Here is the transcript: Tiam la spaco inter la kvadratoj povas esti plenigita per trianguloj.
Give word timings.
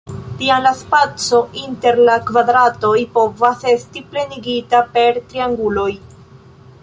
Tiam 0.37 0.61
la 0.67 0.69
spaco 0.77 1.41
inter 1.63 1.99
la 2.07 2.15
kvadratoj 2.29 2.95
povas 3.17 3.63
esti 3.73 4.05
plenigita 4.15 4.83
per 4.97 5.19
trianguloj. 5.33 5.91